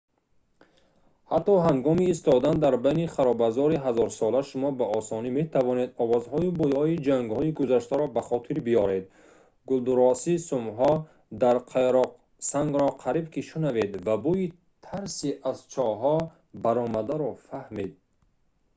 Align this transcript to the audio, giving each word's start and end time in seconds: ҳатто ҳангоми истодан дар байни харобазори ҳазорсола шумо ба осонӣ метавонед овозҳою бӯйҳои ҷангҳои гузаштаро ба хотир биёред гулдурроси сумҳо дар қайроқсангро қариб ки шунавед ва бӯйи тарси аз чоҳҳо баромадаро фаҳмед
ҳатто 1.31 1.53
ҳангоми 1.67 2.05
истодан 2.13 2.55
дар 2.65 2.75
байни 2.85 3.05
харобазори 3.15 3.77
ҳазорсола 3.85 4.41
шумо 4.49 4.69
ба 4.79 4.85
осонӣ 4.99 5.29
метавонед 5.39 5.89
овозҳою 6.03 6.51
бӯйҳои 6.59 7.01
ҷангҳои 7.07 7.55
гузаштаро 7.59 8.05
ба 8.15 8.21
хотир 8.29 8.57
биёред 8.67 9.05
гулдурроси 9.69 10.33
сумҳо 10.49 10.91
дар 11.43 11.55
қайроқсангро 11.73 12.87
қариб 13.03 13.25
ки 13.33 13.41
шунавед 13.49 13.91
ва 14.05 14.15
бӯйи 14.25 14.47
тарси 14.85 15.29
аз 15.51 15.57
чоҳҳо 15.73 16.15
баромадаро 16.63 17.29
фаҳмед 17.47 17.91